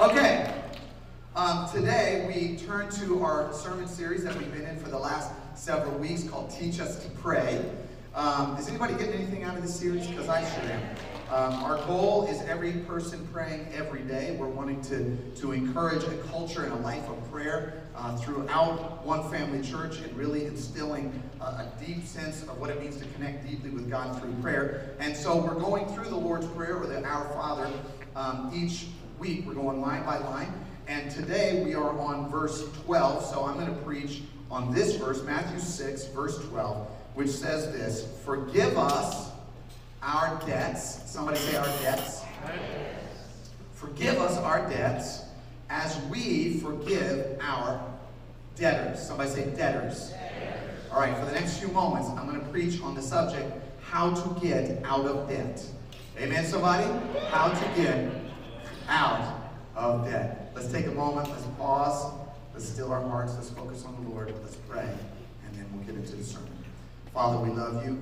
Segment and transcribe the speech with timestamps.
[0.00, 0.50] Okay.
[1.36, 5.30] Um, today we turn to our sermon series that we've been in for the last
[5.54, 7.62] several weeks called Teach Us to Pray.
[8.14, 10.06] Um, is anybody getting anything out of this series?
[10.06, 10.82] Because I sure am.
[11.30, 14.34] Um, our goal is every person praying every day.
[14.40, 19.30] We're wanting to, to encourage a culture and a life of prayer uh, throughout One
[19.30, 23.68] Family Church and really instilling a, deep sense of what it means to connect deeply
[23.68, 24.94] with God through prayer.
[24.98, 27.70] And so we're going through the Lord's Prayer or the Our Father
[28.16, 28.86] um, each
[29.20, 29.44] week.
[29.46, 30.50] We're going line by line.
[30.88, 33.26] And today we are on verse 12.
[33.26, 38.08] So I'm going to preach on this verse, Matthew 6, verse 12, which says this
[38.24, 39.30] Forgive us
[40.02, 41.10] our debts.
[41.10, 42.22] Somebody say our debts.
[43.74, 45.24] Forgive us our debts
[45.68, 47.84] as we forgive our
[48.56, 49.06] debtors.
[49.06, 50.14] Somebody say debtors.
[50.90, 53.52] All right, for the next few moments, I'm going to preach on the subject
[53.82, 55.62] how to get out of debt.
[56.18, 56.84] Amen, somebody?
[57.30, 58.19] How to get
[58.90, 60.50] out of debt.
[60.54, 62.12] Let's take a moment, let's pause,
[62.52, 64.88] let's still our hearts, let's focus on the Lord, let's pray,
[65.46, 66.50] and then we'll get into the sermon.
[67.14, 67.98] Father, we love you.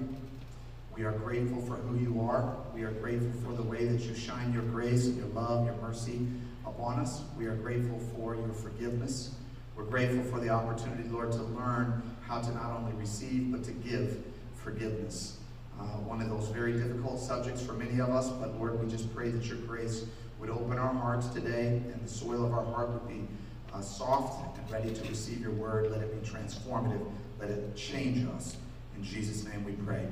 [0.96, 2.56] We are grateful for who you are.
[2.74, 6.26] We are grateful for the way that you shine your grace, your love, your mercy
[6.66, 7.20] upon us.
[7.36, 9.34] We are grateful for your forgiveness.
[9.76, 13.70] We're grateful for the opportunity, Lord, to learn how to not only receive, but to
[13.70, 14.24] give
[14.56, 15.38] forgiveness.
[15.78, 19.14] Uh, one of those very difficult subjects for many of us, but Lord, we just
[19.14, 20.04] pray that your grace
[20.40, 23.26] would open our hearts today and the soil of our heart would be
[23.74, 25.90] uh, soft and ready to receive your word.
[25.90, 27.04] Let it be transformative.
[27.40, 28.56] Let it change us.
[28.96, 30.06] In Jesus' name we pray.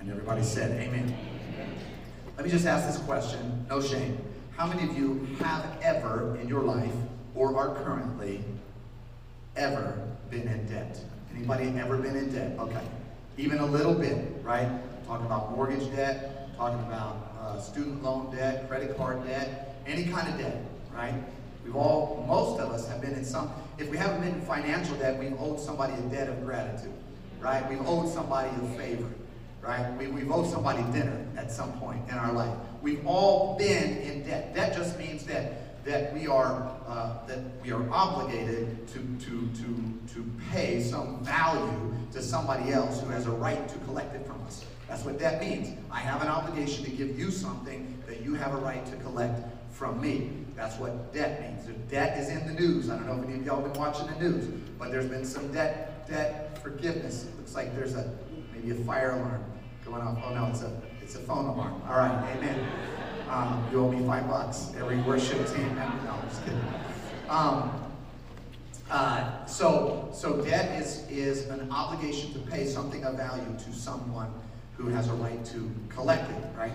[0.00, 1.14] And everybody said, Amen.
[2.36, 4.18] Let me just ask this question, no shame.
[4.56, 6.92] How many of you have ever in your life
[7.34, 8.44] or are currently
[9.56, 9.98] ever
[10.30, 11.00] been in debt?
[11.34, 12.58] Anybody ever been in debt?
[12.58, 12.82] Okay.
[13.38, 14.68] Even a little bit, right?
[15.06, 20.28] Talking about mortgage debt, talking about uh, student loan debt, credit card debt, any kind
[20.28, 21.14] of debt, right?
[21.64, 24.96] We've all, most of us have been in some, if we haven't been in financial
[24.96, 26.92] debt, we've owed somebody a debt of gratitude,
[27.40, 27.68] right?
[27.68, 29.08] We've owed somebody a favor,
[29.62, 29.92] right?
[29.98, 32.56] We, we've owed somebody dinner at some point in our life.
[32.82, 34.54] We've all been in debt.
[34.54, 40.14] That just means that that we are uh, that we are obligated to, to, to,
[40.14, 44.42] to pay some value to somebody else who has a right to collect it from
[44.46, 44.64] us.
[44.88, 45.78] That's what debt means.
[45.90, 49.40] I have an obligation to give you something that you have a right to collect
[49.76, 50.30] from me.
[50.54, 51.66] That's what debt means.
[51.66, 52.88] The debt is in the news.
[52.88, 54.46] I don't know if any of y'all been watching the news,
[54.78, 57.24] but there's been some debt debt forgiveness.
[57.24, 58.10] It looks like there's a
[58.54, 59.44] maybe a fire alarm
[59.84, 60.18] going off.
[60.24, 60.72] Oh no, it's a
[61.02, 61.82] it's a phone alarm.
[61.88, 62.68] All right, amen.
[63.28, 64.72] Um, you owe me five bucks.
[64.78, 66.04] Every worship team member.
[66.04, 66.60] No, I'm just kidding.
[67.28, 67.82] Um,
[68.90, 74.32] uh, so, so debt is, is an obligation to pay something of value to someone
[74.76, 76.72] who has a right to collect it, right?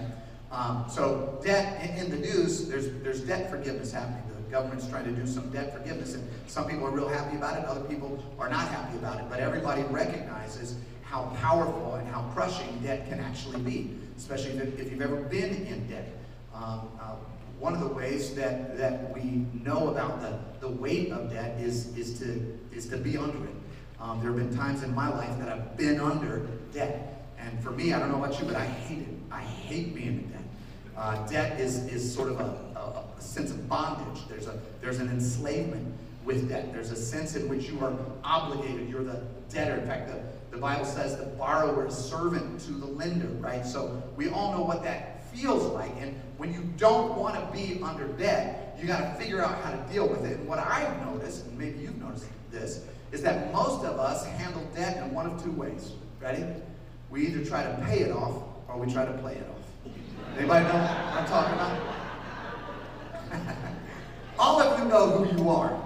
[0.51, 4.21] Um, so debt in, the news, there's there's debt forgiveness happening.
[4.45, 7.57] The government's trying to do some debt forgiveness, and some people are real happy about
[7.57, 7.65] it.
[7.65, 9.25] Other people are not happy about it.
[9.29, 14.91] But everybody recognizes how powerful and how crushing debt can actually be, especially if, if
[14.91, 16.09] you've ever been in debt.
[16.53, 17.15] Um, uh,
[17.59, 21.95] one of the ways that, that we know about the, the weight of debt is,
[21.95, 23.53] is, to, is to be under it.
[23.99, 26.39] Um, there have been times in my life that I've been under
[26.73, 27.23] debt.
[27.37, 29.20] And for me, I don't know about you, but I hate it.
[29.31, 30.41] I hate being in debt.
[30.97, 34.27] Uh, debt is, is sort of a, a, a, sense of bondage.
[34.27, 35.93] There's, a, there's an enslavement
[36.25, 36.73] with debt.
[36.73, 37.93] There's a sense in which you are
[38.23, 38.89] obligated.
[38.89, 39.75] You're the debtor.
[39.75, 40.21] In fact, the,
[40.55, 43.65] the Bible says the borrower is servant to the lender, right?
[43.65, 45.91] So we all know what that feels like.
[45.99, 49.71] And when you don't want to be under debt, you got to figure out how
[49.71, 50.39] to deal with it.
[50.39, 54.63] And what I've noticed, and maybe you've noticed this, is that most of us handle
[54.75, 55.93] debt in one of two ways.
[56.19, 56.45] Ready?
[57.09, 59.93] We either try to pay it off or we try to play it off.
[60.37, 61.77] Anybody know what I'm talking about?
[64.39, 65.79] All of you know who you are.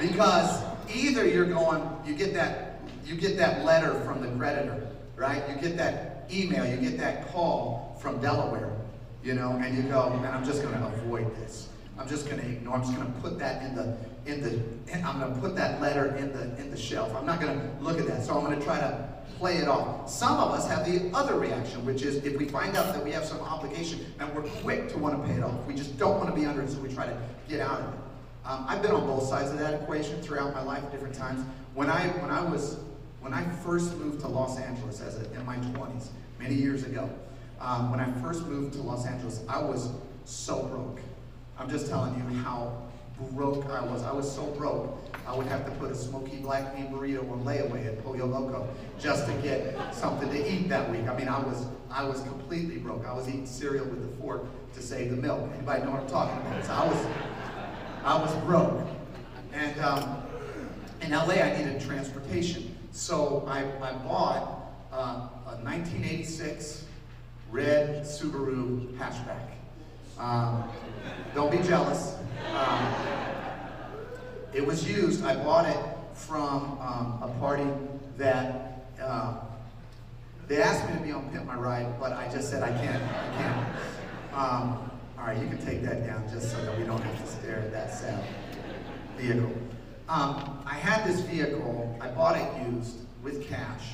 [0.00, 5.42] Because either you're going, you get that, you get that letter from the creditor, right?
[5.48, 8.72] You get that email, you get that call, from Delaware,
[9.22, 11.68] you know, and you go, man, I'm just going to avoid this.
[11.96, 12.74] I'm just going to ignore.
[12.74, 13.96] I'm just going to put that in the
[14.26, 14.60] in the.
[15.06, 17.14] I'm going to put that letter in the in the shelf.
[17.14, 18.24] I'm not going to look at that.
[18.24, 20.08] So I'm going to try to play it off.
[20.08, 23.10] Some of us have the other reaction, which is if we find out that we
[23.12, 26.18] have some obligation and we're quick to want to pay it off, we just don't
[26.18, 27.16] want to be under it, so we try to
[27.48, 28.00] get out of it.
[28.44, 31.44] Um, I've been on both sides of that equation throughout my life, different times.
[31.74, 32.78] When I when I was
[33.20, 36.08] when I first moved to Los Angeles as a, in my 20s,
[36.40, 37.08] many years ago,
[37.60, 39.90] um, when I first moved to Los Angeles, I was
[40.24, 41.00] so broke.
[41.56, 42.82] I'm just telling you how
[43.30, 44.02] broke I was.
[44.02, 47.44] I was so broke, I would have to put a smoky black bean burrito on
[47.44, 51.08] layaway at Pollo Loco just to get something to eat that week.
[51.08, 53.06] I mean, I was I was completely broke.
[53.06, 55.50] I was eating cereal with a fork to save the milk.
[55.54, 56.64] Anybody know what I'm talking about?
[56.64, 57.06] So I was
[58.04, 58.86] I was broke.
[59.52, 60.22] And um,
[61.02, 62.76] in LA, I needed transportation.
[62.92, 66.86] So I, I bought uh, a 1986
[67.50, 69.48] red Subaru hatchback.
[70.18, 70.64] Um,
[71.34, 72.16] don't be jealous.
[72.54, 72.94] Um,
[74.52, 75.24] it was used.
[75.24, 75.78] I bought it
[76.14, 77.66] from um, a party
[78.18, 79.34] that uh,
[80.48, 83.02] they asked me to be on Pimp My Ride, but I just said I can't.
[83.02, 83.66] I can't.
[84.34, 87.26] Um, all right, you can take that down just so that we don't have to
[87.26, 88.24] stare at that sad
[89.16, 89.52] vehicle.
[90.08, 91.96] Um, I had this vehicle.
[92.00, 93.92] I bought it used with cash,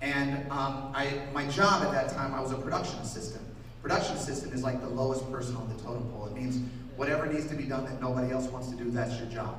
[0.00, 3.44] and um, I my job at that time I was a production assistant.
[3.82, 6.26] Production assistant is like the lowest person on the totem pole.
[6.26, 6.60] It means
[7.00, 9.56] whatever needs to be done that nobody else wants to do, that's your job.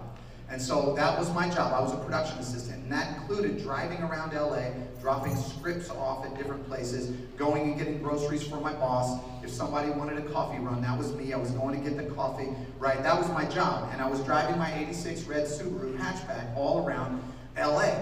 [0.48, 1.74] And so that was my job.
[1.74, 4.70] I was a production assistant, and that included driving around LA,
[5.02, 9.20] dropping scripts off at different places, going and getting groceries for my boss.
[9.44, 11.34] If somebody wanted a coffee run, that was me.
[11.34, 13.02] I was going to get the coffee, right?
[13.02, 13.90] That was my job.
[13.92, 17.24] And I was driving my 86 red Subaru hatchback all around
[17.58, 17.96] LA.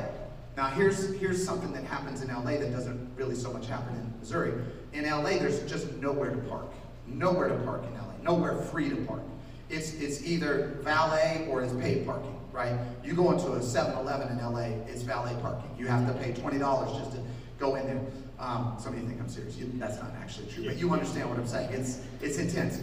[0.58, 4.20] Now here's, here's something that happens in LA that doesn't really so much happen in
[4.20, 4.52] Missouri.
[4.92, 6.66] In LA, there's just nowhere to park.
[7.08, 8.09] Nowhere to park in LA.
[8.24, 9.22] Nowhere free to park.
[9.70, 12.76] It's, it's either valet or it's paid parking, right?
[13.04, 15.70] You go into a 7-Eleven in LA, it's valet parking.
[15.78, 17.20] You have to pay $20 just to
[17.60, 18.02] go in there.
[18.40, 19.58] Um, some of you think I'm serious.
[19.58, 21.72] You, that's not actually true, but you understand what I'm saying.
[21.72, 22.82] It's, it's intense.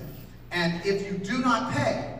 [0.52, 2.18] And if you do not pay,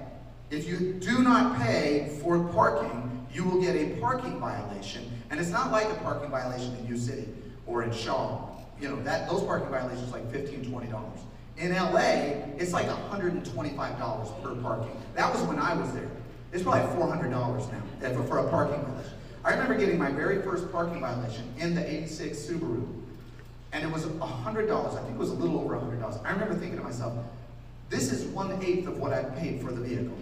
[0.51, 5.51] if you do not pay for parking, you will get a parking violation and it's
[5.51, 7.29] not like a parking violation in U City
[7.67, 8.49] or in Shaw.
[8.81, 11.19] You know, that those parking violations like $15, $20.
[11.59, 12.01] In LA,
[12.59, 14.97] it's like $125 per parking.
[15.15, 16.11] That was when I was there.
[16.53, 19.13] It's probably $400 now for a parking violation.
[19.45, 22.87] I remember getting my very first parking violation in the 86 Subaru.
[23.73, 24.99] And it was $100.
[24.99, 26.25] I think it was a little over $100.
[26.25, 27.15] I remember thinking to myself,
[27.89, 30.17] this is one-eighth of what I paid for the vehicle.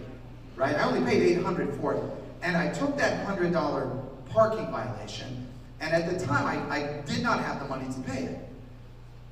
[0.55, 0.75] Right?
[0.75, 2.03] I only paid $800 for it.
[2.41, 5.47] And I took that $100 parking violation,
[5.79, 8.49] and at the time I, I did not have the money to pay it.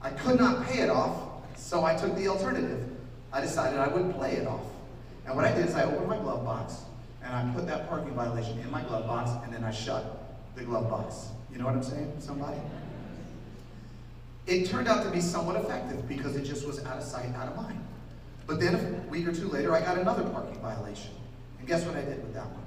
[0.02, 1.16] I could not pay it off,
[1.56, 2.90] so I took the alternative.
[3.32, 4.66] I decided I would play it off.
[5.26, 6.82] And what I did is I opened my glove box,
[7.24, 10.64] and I put that parking violation in my glove box, and then I shut the
[10.64, 11.30] glove box.
[11.52, 12.60] You know what I'm saying, somebody?
[14.46, 17.48] It turned out to be somewhat effective because it just was out of sight, out
[17.48, 17.82] of mind.
[18.46, 21.12] But then a week or two later, I got another parking violation.
[21.60, 22.64] And guess what I did with that one?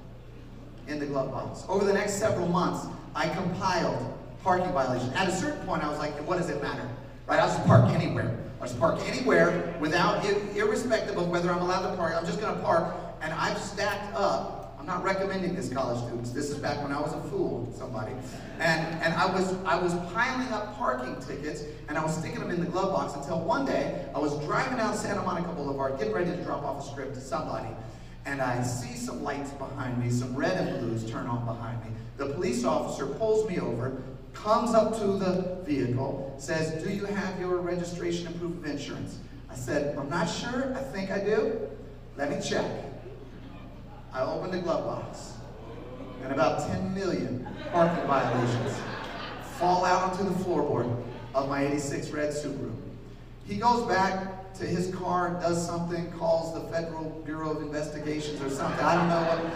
[0.89, 1.65] in the glove box.
[1.69, 4.13] Over the next several months, I compiled
[4.43, 5.13] parking violations.
[5.15, 6.89] At a certain point, I was like, what does it matter?
[7.27, 7.41] Right?
[7.41, 8.37] I'll just park anywhere.
[8.61, 10.25] I'll park anywhere without,
[10.57, 12.15] irrespective of whether I'm allowed to park.
[12.17, 12.95] I'm just going to park.
[13.21, 14.77] And I've stacked up.
[14.79, 16.31] I'm not recommending this, college students.
[16.31, 18.13] This is back when I was a fool, somebody.
[18.59, 22.51] And, and I, was, I was piling up parking tickets, and I was sticking them
[22.51, 26.15] in the glove box until one day, I was driving down Santa Monica Boulevard, getting
[26.15, 27.69] ready to drop off a script to somebody
[28.27, 31.91] and I see some lights behind me, some red and blues turn on behind me.
[32.17, 34.03] The police officer pulls me over,
[34.43, 39.19] comes up to the vehicle, says, do you have your registration and proof of insurance?
[39.51, 41.69] I said, I'm not sure, I think I do.
[42.17, 42.65] Let me check.
[44.13, 45.33] I opened the glove box,
[46.23, 48.79] and about 10 million parking violations
[49.59, 51.03] fall out onto the floorboard
[51.35, 52.75] of my 86 red Subaru.
[53.47, 58.49] He goes back, to his car, does something, calls the Federal Bureau of Investigations or
[58.49, 58.85] something.
[58.85, 59.53] I don't know what.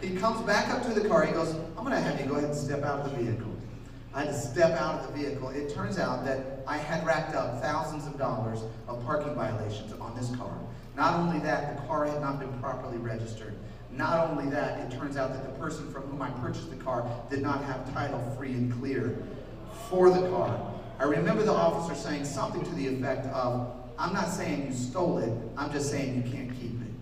[0.00, 1.24] He comes back up to the car.
[1.24, 3.55] He goes, I'm going to have you go ahead and step out of the vehicle.
[4.16, 5.50] I had to step out of the vehicle.
[5.50, 10.16] It turns out that I had racked up thousands of dollars of parking violations on
[10.16, 10.58] this car.
[10.96, 13.54] Not only that, the car had not been properly registered.
[13.92, 17.06] Not only that, it turns out that the person from whom I purchased the car
[17.28, 19.18] did not have title free and clear
[19.90, 20.72] for the car.
[20.98, 25.18] I remember the officer saying something to the effect of, I'm not saying you stole
[25.18, 26.94] it, I'm just saying you can't keep it.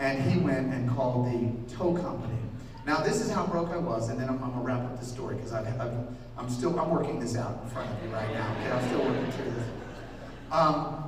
[0.00, 2.39] And he went and called the tow company.
[2.86, 5.06] Now this is how broke I was, and then I'm, I'm gonna wrap up the
[5.06, 5.66] story because I've,
[6.38, 8.52] I'm still, I'm working this out in front of you right now.
[8.52, 9.64] Okay, I'm still working through this.
[10.50, 11.00] Um,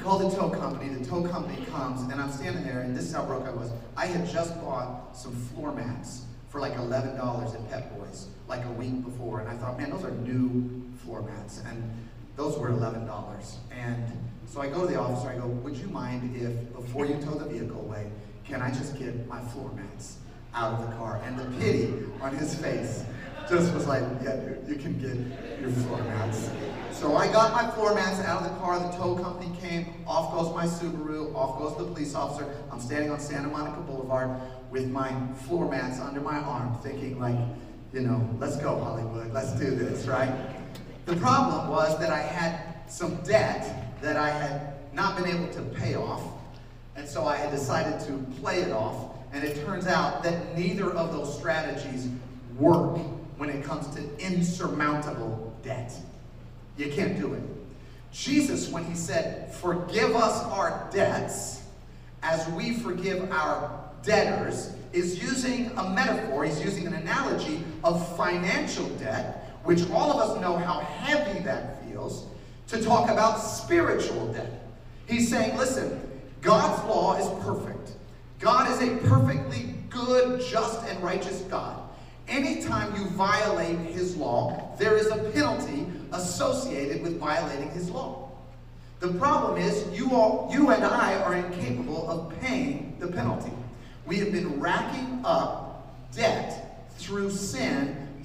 [0.00, 3.12] called the tow company, the tow company comes, and I'm standing there, and this is
[3.12, 3.70] how broke I was.
[3.96, 8.72] I had just bought some floor mats for like $11 at Pep Boys, like a
[8.72, 11.62] week before, and I thought, man, those are new floor mats.
[11.66, 11.90] And
[12.36, 13.54] those were $11.
[13.70, 14.04] And
[14.46, 17.34] so I go to the officer, I go, would you mind if, before you tow
[17.34, 18.10] the vehicle away,
[18.44, 20.16] can I just get my floor mats
[20.54, 21.20] out of the car?
[21.24, 23.04] And the pity on his face
[23.48, 26.50] just was like, yeah, you can get your floor mats.
[26.92, 30.32] So I got my floor mats out of the car, the tow company came, off
[30.34, 32.46] goes my Subaru, off goes the police officer.
[32.70, 34.30] I'm standing on Santa Monica Boulevard
[34.70, 35.10] with my
[35.46, 37.38] floor mats under my arm, thinking like,
[37.92, 40.32] you know, let's go Hollywood, let's do this, right?
[41.06, 45.62] The problem was that I had some debt that I had not been able to
[45.62, 46.22] pay off.
[46.96, 49.09] And so I had decided to play it off.
[49.32, 52.08] And it turns out that neither of those strategies
[52.58, 52.98] work
[53.36, 55.92] when it comes to insurmountable debt.
[56.76, 57.42] You can't do it.
[58.12, 61.60] Jesus, when he said, Forgive us our debts
[62.22, 68.86] as we forgive our debtors, is using a metaphor, he's using an analogy of financial
[68.96, 72.26] debt, which all of us know how heavy that feels,
[72.68, 74.64] to talk about spiritual debt.
[75.06, 76.00] He's saying, listen,
[76.40, 77.92] God's law is perfect.
[78.40, 81.78] God is a perfectly good, just, and righteous God.
[82.26, 88.30] Anytime you violate his law, there is a penalty associated with violating his law.
[89.00, 93.52] The problem is you all you and I are incapable of paying the penalty.
[94.06, 97.79] We have been racking up debt through sin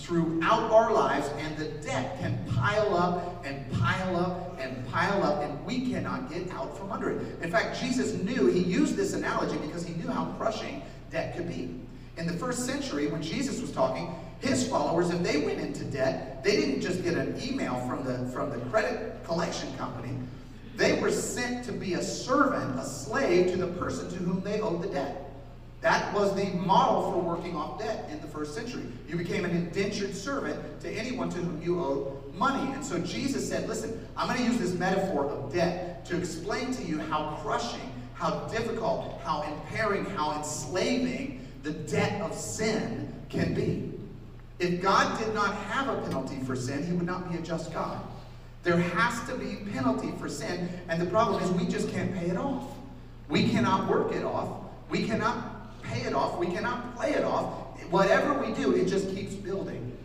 [0.06, 5.42] throughout our lives, and the debt can pile up and pile up and pile up,
[5.42, 7.42] and we cannot get out from under it.
[7.42, 11.48] In fact, Jesus knew, he used this analogy because he knew how crushing debt could
[11.48, 11.74] be.
[12.18, 16.44] In the first century, when Jesus was talking, his followers, if they went into debt,
[16.44, 20.16] they didn't just get an email from the, from the credit collection company.
[20.76, 24.62] They were sent to be a servant, a slave to the person to whom they
[24.62, 25.25] owed the debt.
[25.86, 28.82] That was the model for working off debt in the first century.
[29.08, 32.74] You became an indentured servant to anyone to whom you owed money.
[32.74, 36.74] And so Jesus said, listen, I'm going to use this metaphor of debt to explain
[36.74, 43.54] to you how crushing, how difficult, how impairing, how enslaving the debt of sin can
[43.54, 43.92] be.
[44.58, 47.72] If God did not have a penalty for sin, he would not be a just
[47.72, 48.01] God.
[48.63, 52.25] There has to be penalty for sin, and the problem is we just can't pay
[52.25, 52.63] it off.
[53.30, 54.50] We cannot work it off.
[54.89, 55.55] We cannot
[55.89, 56.38] pay it off.
[56.38, 57.54] We cannot play it off.
[57.89, 59.96] Whatever we do, it just keeps building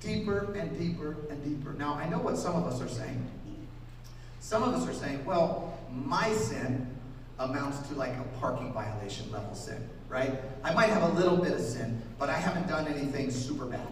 [0.00, 1.74] deeper and deeper and deeper.
[1.74, 3.26] Now, I know what some of us are saying.
[4.40, 6.86] Some of us are saying, well, my sin
[7.38, 10.40] amounts to like a parking violation level sin, right?
[10.64, 13.86] I might have a little bit of sin, but I haven't done anything super bad.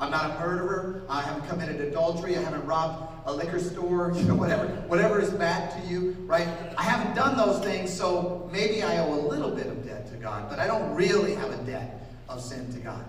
[0.00, 1.02] I'm not a murderer.
[1.08, 2.36] I haven't committed adultery.
[2.36, 6.48] I haven't robbed a liquor store, you know, whatever, whatever is bad to you, right?
[6.76, 10.16] I haven't done those things, so maybe I owe a little bit of debt to
[10.16, 13.04] God, but I don't really have a debt of sin to God.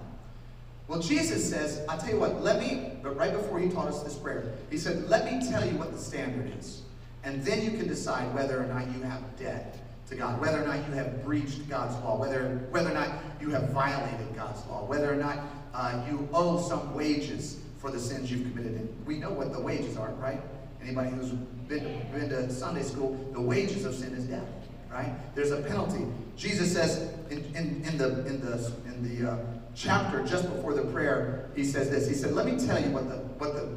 [0.87, 4.01] Well, Jesus says, I'll tell you what, let me, but right before he taught us
[4.01, 6.81] this prayer, he said, let me tell you what the standard is.
[7.23, 9.77] And then you can decide whether or not you have debt
[10.09, 13.51] to God, whether or not you have breached God's law, whether, whether or not you
[13.51, 15.37] have violated God's law, whether or not
[15.73, 18.73] uh, you owe some wages for the sins you've committed.
[18.73, 20.41] And we know what the wages are, right?
[20.81, 24.47] Anybody who's been to, been to Sunday school, the wages of sin is death,
[24.91, 25.11] right?
[25.35, 26.05] There's a penalty.
[26.35, 29.37] Jesus says in, in, in the, in the, in the uh,
[29.75, 32.07] chapter just before the prayer, he says this.
[32.07, 33.69] He said, let me tell you what the, what the,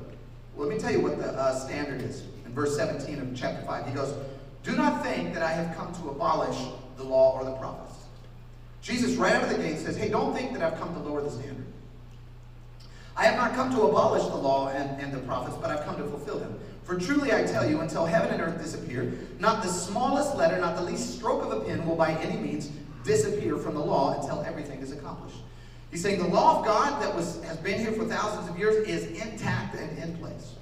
[0.57, 2.23] let me tell you what the uh, standard is.
[2.45, 4.15] In verse 17 of chapter 5, he goes,
[4.63, 6.59] do not think that I have come to abolish
[6.97, 7.95] the law or the prophets.
[8.81, 11.23] Jesus, right out of the gate, says, hey, don't think that I've come to lower
[11.23, 11.62] the standard.
[13.17, 15.97] I have not come to abolish the law and, and the prophets, but I've come
[15.97, 16.59] to fulfill them.
[16.85, 20.77] For truly I tell you, until heaven and earth disappear, not the smallest letter, not
[20.77, 22.71] the least stroke of a pen will by any means
[23.05, 25.37] disappear from the law until everything is accomplished.
[25.91, 28.89] He's saying the law of God that was, has been here for thousands of years
[28.89, 30.55] is intact and in place.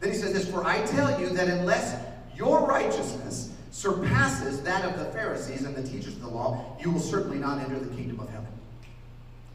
[0.00, 1.96] Then he says this, For I tell you that unless
[2.36, 7.00] your righteousness surpasses that of the Pharisees and the teachers of the law, you will
[7.00, 8.46] certainly not enter the kingdom of heaven.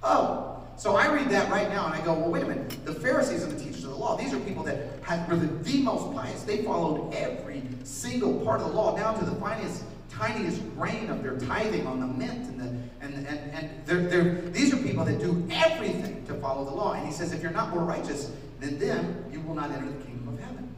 [0.01, 2.86] Oh, so I read that right now and I go, well, wait a minute.
[2.86, 5.48] The Pharisees and the teachers of the law, these are people that had, were the,
[5.48, 6.43] the most pious.
[6.43, 11.21] They followed every single part of the law, down to the finest, tiniest grain of
[11.21, 12.48] their tithing on the mint.
[12.48, 16.63] And, the, and, and, and they're, they're, these are people that do everything to follow
[16.63, 16.93] the law.
[16.93, 18.31] And he says, if you're not more righteous
[18.62, 20.74] than them, you will not enter the kingdom of heaven.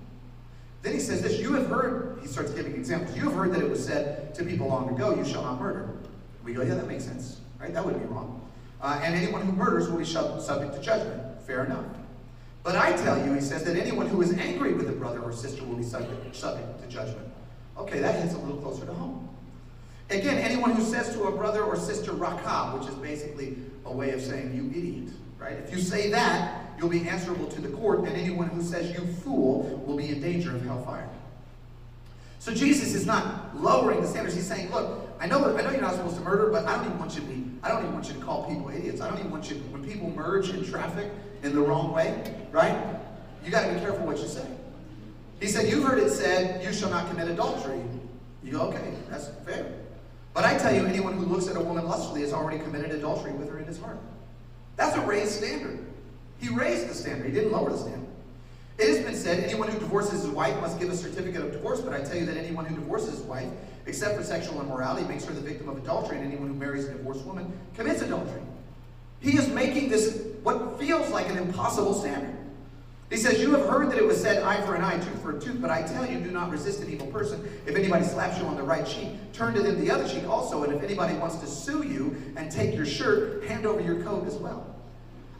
[0.81, 3.61] Then he says this, you have heard, he starts giving examples, you have heard that
[3.61, 5.89] it was said to people long ago, you shall not murder.
[6.43, 7.71] We go, yeah, that makes sense, right?
[7.71, 8.40] That wouldn't be wrong.
[8.81, 11.21] Uh, and anyone who murders will be subject to judgment.
[11.45, 11.85] Fair enough.
[12.63, 15.31] But I tell you, he says, that anyone who is angry with a brother or
[15.31, 17.27] sister will be subject, subject to judgment.
[17.77, 19.27] Okay, that hits a little closer to home.
[20.09, 24.11] Again, anyone who says to a brother or sister, rakah, which is basically a way
[24.11, 25.53] of saying, you idiot, right?
[25.53, 29.07] If you say that, you'll be answerable to the court, and anyone who says, you
[29.23, 31.07] fool, will be in danger of hellfire.
[32.41, 34.35] So Jesus is not lowering the standards.
[34.35, 36.85] He's saying, look, I know, I know you're not supposed to murder, but I don't
[36.85, 38.99] even want you to be, I don't even want you to call people idiots.
[38.99, 41.11] I don't even want you, to, when people merge in traffic
[41.43, 42.19] in the wrong way,
[42.51, 42.75] right?
[43.45, 44.47] You got to be careful what you say.
[45.39, 47.79] He said, you've heard it said, you shall not commit adultery.
[48.43, 49.71] You go, okay, that's fair.
[50.33, 53.33] But I tell you, anyone who looks at a woman lustfully has already committed adultery
[53.33, 53.99] with her in his heart.
[54.77, 55.77] That's a raised standard.
[56.39, 57.27] He raised the standard.
[57.27, 58.07] He didn't lower the standard.
[58.81, 61.81] It has been said, anyone who divorces his wife must give a certificate of divorce,
[61.81, 63.47] but I tell you that anyone who divorces his wife,
[63.85, 66.93] except for sexual immorality, makes her the victim of adultery, and anyone who marries a
[66.93, 68.41] divorced woman commits adultery.
[69.19, 72.35] He is making this what feels like an impossible standard.
[73.11, 75.37] He says, You have heard that it was said, eye for an eye, tooth for
[75.37, 77.47] a tooth, but I tell you, do not resist an evil person.
[77.67, 80.63] If anybody slaps you on the right cheek, turn to them the other cheek also.
[80.63, 84.25] And if anybody wants to sue you and take your shirt, hand over your coat
[84.25, 84.65] as well.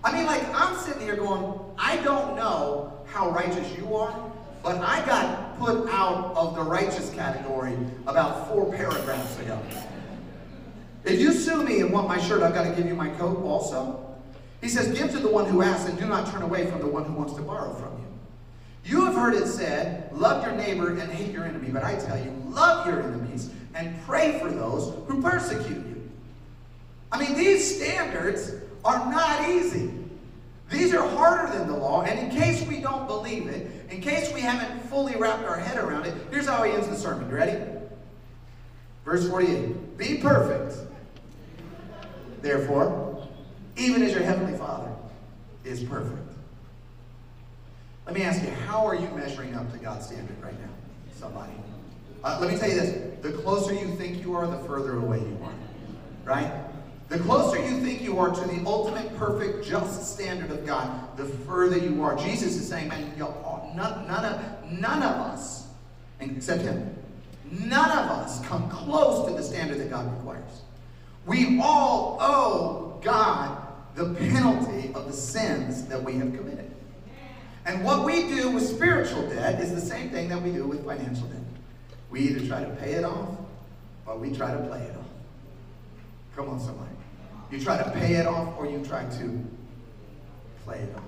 [0.04, 4.32] I mean, like, I'm sitting here going, I don't know how righteous you are,
[4.64, 7.78] but I got put out of the righteous category
[8.08, 9.60] about four paragraphs ago.
[11.04, 13.44] If you sue me and want my shirt, I've got to give you my coat
[13.44, 14.08] also.
[14.62, 16.88] He says, Give to the one who asks, and do not turn away from the
[16.88, 18.02] one who wants to borrow from you.
[18.86, 21.70] You have heard it said, Love your neighbor and hate your enemy.
[21.70, 26.10] But I tell you, love your enemies and pray for those who persecute you.
[27.12, 28.54] I mean, these standards
[28.86, 29.92] are not easy.
[30.72, 34.34] These are harder than the law, and in case we don't believe it, in case
[34.34, 37.30] we haven't fully wrapped our head around it, here's how he ends the sermon.
[37.30, 37.62] You ready?
[39.04, 40.78] Verse 48 Be perfect,
[42.42, 43.28] therefore,
[43.76, 44.90] even as your heavenly Father
[45.66, 46.18] is perfect.
[48.06, 50.70] Let me ask you, how are you measuring up to God's standard right now?
[51.16, 51.52] Somebody.
[52.24, 55.20] Uh, let me tell you this the closer you think you are, the further away
[55.20, 55.54] you are.
[56.24, 56.52] Right?
[57.12, 61.26] The closer you think you are to the ultimate, perfect, just standard of God, the
[61.26, 62.16] further you are.
[62.16, 65.68] Jesus is saying, man, none, none, of, none of us,
[66.22, 66.96] except him,
[67.52, 70.62] none of us come close to the standard that God requires.
[71.26, 73.62] We all owe God
[73.96, 76.72] the penalty of the sins that we have committed.
[77.66, 80.86] And what we do with spiritual debt is the same thing that we do with
[80.86, 81.42] financial debt.
[82.10, 83.36] We either try to pay it off
[84.06, 85.06] or we try to play it off.
[86.38, 87.01] Come on, somebody.
[87.52, 89.46] You try to pay it off or you try to
[90.64, 91.04] play it off.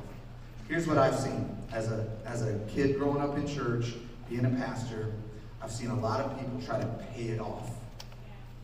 [0.68, 3.94] Here's what I've seen as a, as a kid growing up in church,
[4.30, 5.14] being a pastor.
[5.62, 7.70] I've seen a lot of people try to pay it off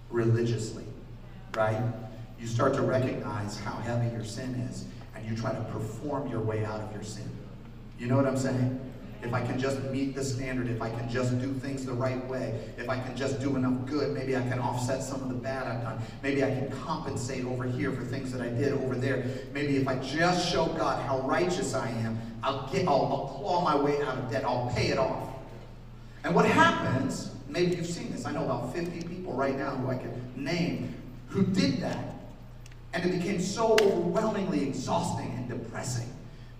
[0.09, 0.83] religiously,
[1.55, 1.81] right?
[2.38, 6.42] You start to recognize how heavy your sin is, and you try to perform your
[6.42, 7.29] way out of your sin.
[7.98, 8.88] You know what I'm saying?
[9.22, 12.25] If I can just meet the standard, if I can just do things the right
[12.27, 15.36] way, if I can just do enough good, maybe I can offset some of the
[15.36, 16.00] bad I've done.
[16.24, 19.25] Maybe I can compensate over here for things that I did over there.
[19.53, 23.62] Maybe if I just show God how righteous I am, I'll get, I'll, I'll claw
[23.62, 24.46] my way out of debt.
[24.46, 25.27] I'll pay it off.
[26.24, 29.90] And what happens, maybe you've seen this, I know about 50 people right now who
[29.90, 30.96] I can name
[31.27, 32.16] who did that.
[32.94, 36.10] And it became so overwhelmingly exhausting and depressing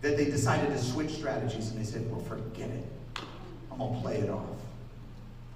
[0.02, 2.86] that they decided to switch strategies and they said, well, forget it.
[3.72, 4.46] I'm going to play it off.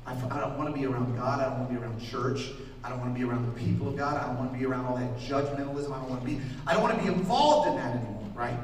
[0.06, 1.40] I, I don't want to be around God.
[1.40, 2.50] I don't want to be around church.
[2.84, 4.18] I don't want to be around the people of God.
[4.18, 5.92] I don't want to be around all that judgmentalism.
[5.92, 8.58] I don't want to be, I don't want to be involved in that anymore, right?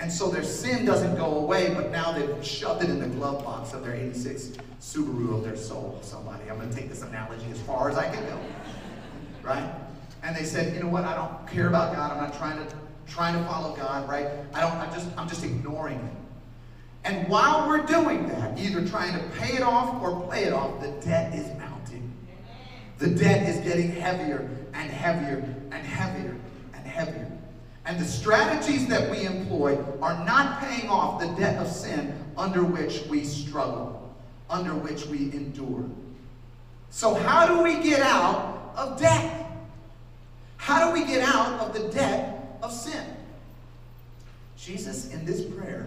[0.00, 3.44] And so their sin doesn't go away, but now they've shoved it in the glove
[3.44, 6.00] box of their 86 Subaru of their soul.
[6.02, 8.38] Somebody, I'm going to take this analogy as far as I can go,
[9.42, 9.72] right?
[10.24, 11.04] And they said, you know what?
[11.04, 12.10] I don't care about God.
[12.10, 14.28] I'm not trying to trying to follow God, right?
[14.52, 16.24] I don't, I'm just, I'm just ignoring it.
[17.04, 20.80] And while we're doing that, either trying to pay it off or play it off,
[20.80, 22.10] the debt is mounting.
[22.98, 26.36] The debt is getting heavier and heavier and heavier
[26.74, 27.30] and heavier.
[27.84, 32.64] And the strategies that we employ are not paying off the debt of sin under
[32.64, 34.14] which we struggle,
[34.48, 35.84] under which we endure.
[36.88, 39.46] So, how do we get out of debt?
[40.56, 42.33] How do we get out of the debt
[42.64, 43.04] of sin.
[44.56, 45.86] Jesus, in this prayer,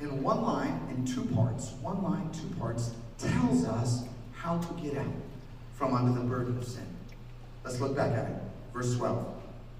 [0.00, 4.96] in one line, in two parts, one line, two parts, tells us how to get
[4.96, 5.12] out
[5.74, 6.86] from under the burden of sin.
[7.64, 8.36] Let's look back at it.
[8.72, 9.26] Verse 12.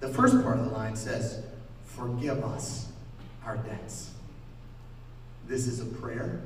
[0.00, 1.44] The first part of the line says,
[1.86, 2.88] Forgive us
[3.44, 4.10] our debts.
[5.46, 6.42] This is a prayer.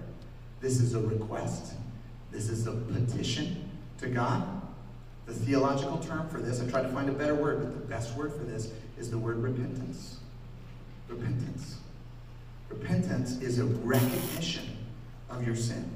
[0.60, 1.74] This is a request.
[2.30, 4.62] This is a petition to God.
[5.26, 8.16] The theological term for this, I tried to find a better word, but the best
[8.16, 10.18] word for this is the word repentance.
[11.08, 11.76] Repentance.
[12.68, 14.76] Repentance is a recognition
[15.30, 15.88] of your sin.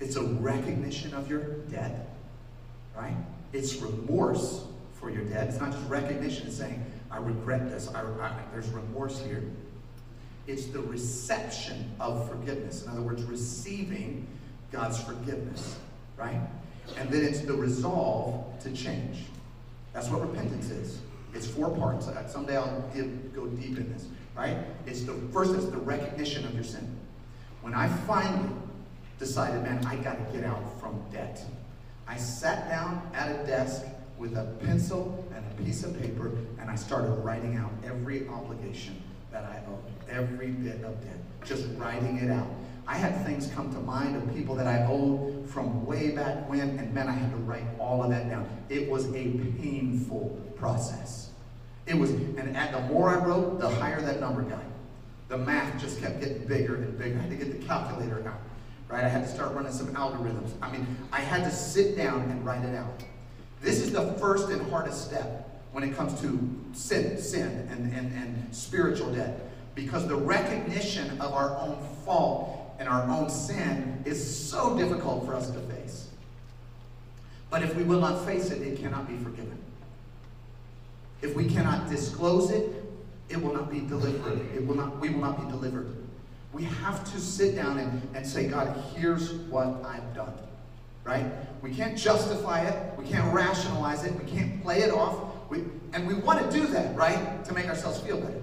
[0.00, 2.16] It's a recognition of your debt,
[2.96, 3.16] right?
[3.52, 5.48] It's remorse for your debt.
[5.48, 7.88] It's not just recognition, it's saying, I regret this.
[7.94, 9.44] I, I, there's remorse here.
[10.46, 12.84] It's the reception of forgiveness.
[12.84, 14.26] In other words, receiving
[14.72, 15.78] God's forgiveness,
[16.16, 16.40] right?
[16.98, 19.24] And then it's the resolve to change.
[19.92, 20.98] That's what repentance is.
[21.34, 22.08] It's four parts.
[22.32, 22.90] Someday I'll
[23.34, 24.56] go deep in this, right?
[24.86, 26.88] It's the first is the recognition of your sin.
[27.60, 28.50] When I finally
[29.18, 31.42] decided, man, I got to get out from debt,
[32.06, 33.82] I sat down at a desk
[34.18, 39.02] with a pencil and a piece of paper, and I started writing out every obligation
[39.32, 39.82] that I owed.
[40.08, 41.18] Every bit of debt.
[41.44, 42.46] Just writing it out.
[42.86, 46.78] I had things come to mind of people that I owed from way back when,
[46.78, 48.46] and man, I had to write all of that down.
[48.68, 51.30] It was a painful process.
[51.86, 54.62] It was, and at the more I wrote, the higher that number got.
[55.28, 57.18] The math just kept getting bigger and bigger.
[57.18, 58.40] I had to get the calculator out,
[58.88, 59.04] right?
[59.04, 60.50] I had to start running some algorithms.
[60.60, 63.02] I mean, I had to sit down and write it out.
[63.60, 66.38] This is the first and hardest step when it comes to
[66.72, 69.50] sin, sin and, and, and spiritual debt.
[69.74, 75.34] Because the recognition of our own fault and our own sin is so difficult for
[75.34, 76.08] us to face.
[77.50, 79.58] But if we will not face it, it cannot be forgiven.
[81.22, 82.70] If we cannot disclose it,
[83.28, 84.40] it will not be delivered.
[84.54, 85.94] It will not, we will not be delivered.
[86.52, 90.34] We have to sit down and, and say, God, here's what I've done.
[91.02, 91.26] Right?
[91.62, 92.98] We can't justify it.
[92.98, 94.14] We can't rationalize it.
[94.14, 95.16] We can't play it off.
[95.50, 97.44] We, and we want to do that, right?
[97.44, 98.42] To make ourselves feel better.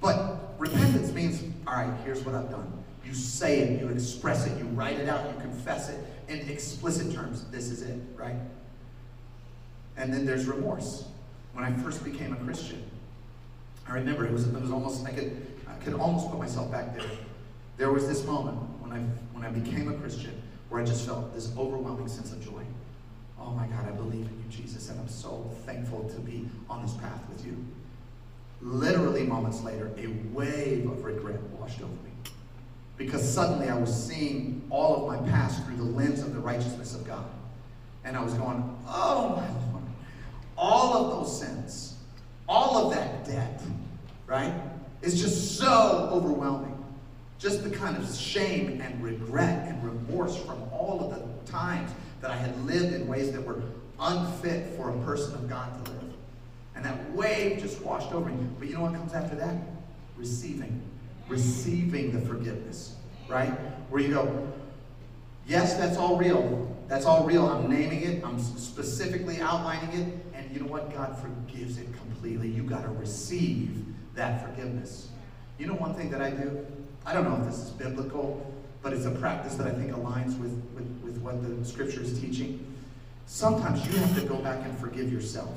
[0.00, 2.79] But repentance means, all right, here's what I've done.
[3.10, 7.12] You say it, you express it, you write it out, you confess it in explicit
[7.12, 7.42] terms.
[7.50, 8.36] This is it, right?
[9.96, 11.06] And then there's remorse.
[11.52, 12.88] When I first became a Christian,
[13.88, 16.96] I remember it was, it was almost, I could, I could almost put myself back
[16.96, 17.10] there.
[17.78, 19.00] There was this moment when I,
[19.32, 22.62] when I became a Christian where I just felt this overwhelming sense of joy.
[23.40, 26.82] Oh my God, I believe in you, Jesus, and I'm so thankful to be on
[26.82, 27.56] this path with you.
[28.62, 32.09] Literally moments later, a wave of regret washed over me
[33.00, 36.94] because suddenly I was seeing all of my past through the lens of the righteousness
[36.94, 37.24] of God.
[38.04, 39.84] And I was going, oh my Lord,
[40.58, 41.94] all of those sins,
[42.46, 43.62] all of that debt,
[44.26, 44.52] right,
[45.00, 46.76] is just so overwhelming.
[47.38, 52.30] Just the kind of shame and regret and remorse from all of the times that
[52.30, 53.62] I had lived in ways that were
[53.98, 56.12] unfit for a person of God to live.
[56.76, 58.46] And that wave just washed over me.
[58.58, 59.56] But you know what comes after that?
[60.18, 60.82] Receiving
[61.30, 62.96] receiving the forgiveness,
[63.28, 63.52] right?
[63.88, 64.52] Where you go,
[65.46, 66.66] yes, that's all real.
[66.88, 67.46] That's all real.
[67.46, 70.92] I'm naming it, I'm specifically outlining it, and you know what?
[70.92, 72.48] God forgives it completely.
[72.48, 73.84] You got to receive
[74.16, 75.08] that forgiveness.
[75.56, 76.66] You know one thing that I do?
[77.06, 80.38] I don't know if this is biblical, but it's a practice that I think aligns
[80.38, 82.66] with, with, with what the scripture is teaching.
[83.26, 85.54] Sometimes you have to go back and forgive yourself.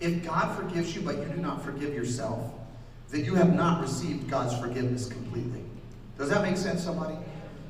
[0.00, 2.52] If God forgives you, but you do not forgive yourself,
[3.14, 5.62] that you have not received God's forgiveness completely.
[6.18, 7.14] Does that make sense, somebody?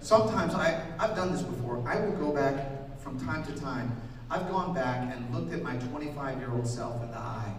[0.01, 1.87] Sometimes I, I've done this before.
[1.87, 3.95] I will go back from time to time.
[4.31, 7.53] I've gone back and looked at my 25 year old self in the eye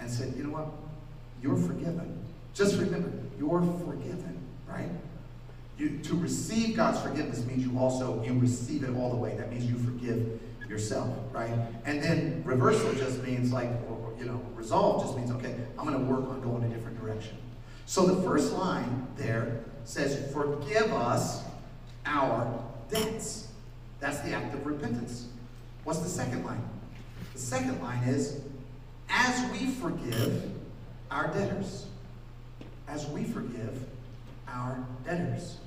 [0.00, 0.66] and said, you know what?
[1.40, 2.18] You're forgiven.
[2.52, 4.36] Just remember, you're forgiven,
[4.68, 4.90] right?
[5.78, 9.36] You, to receive God's forgiveness means you also you receive it all the way.
[9.36, 11.52] That means you forgive yourself, right?
[11.84, 13.70] And then reversal just means like,
[14.20, 17.36] you know, resolve just means, okay, I'm going to work on going a different direction.
[17.86, 21.42] So the first line there says, forgive us
[22.06, 23.48] our debts.
[23.98, 25.26] That's the act of repentance.
[25.84, 26.62] What's the second line?
[27.32, 28.40] The second line is,
[29.08, 30.50] as we forgive
[31.10, 31.86] our debtors.
[32.88, 33.84] As we forgive
[34.48, 35.58] our debtors.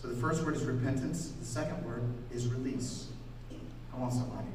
[0.00, 1.32] So the first word is repentance.
[1.40, 3.08] The second word is release.
[3.92, 4.46] Come on, somebody.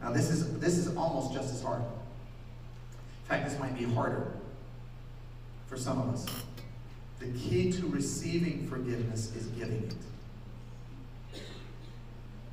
[0.00, 1.82] Now this is this is almost just as hard.
[3.26, 4.28] In fact, this might be harder
[5.66, 6.26] for some of us.
[7.18, 11.40] The key to receiving forgiveness is giving it.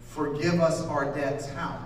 [0.07, 1.47] Forgive us our debts.
[1.47, 1.77] How?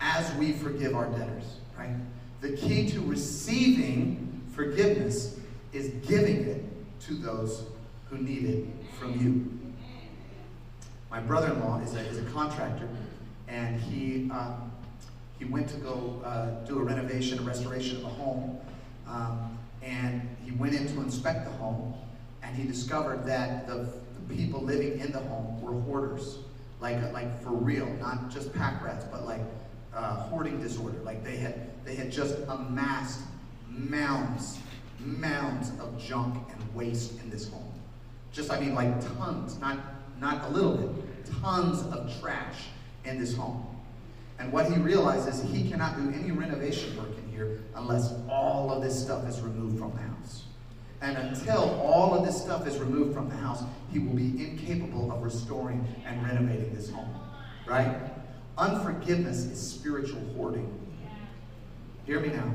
[0.00, 1.96] As we forgive our debtors, right?
[2.40, 5.40] The key to receiving forgiveness
[5.72, 6.64] is giving it
[7.06, 7.64] to those
[8.10, 8.66] who need it
[8.98, 9.58] from you.
[11.10, 12.88] My brother-in-law is a, is a contractor,
[13.48, 14.71] and he um,
[15.42, 18.60] he went to go uh, do a renovation, a restoration of a home,
[19.08, 21.94] um, and he went in to inspect the home,
[22.44, 23.88] and he discovered that the,
[24.28, 26.38] the people living in the home were hoarders,
[26.80, 29.40] like like for real, not just pack rats, but like
[29.92, 30.98] uh, hoarding disorder.
[31.02, 33.22] Like they had they had just amassed
[33.68, 34.60] mounds,
[35.00, 37.72] mounds of junk and waste in this home.
[38.30, 39.76] Just I mean like tons, not
[40.20, 42.68] not a little bit, tons of trash
[43.04, 43.71] in this home.
[44.42, 48.82] And what he realizes, he cannot do any renovation work in here unless all of
[48.82, 50.42] this stuff is removed from the house.
[51.00, 55.12] And until all of this stuff is removed from the house, he will be incapable
[55.12, 57.14] of restoring and renovating this home.
[57.66, 57.96] Right?
[58.58, 60.76] Unforgiveness is spiritual hoarding.
[62.04, 62.52] Hear me now.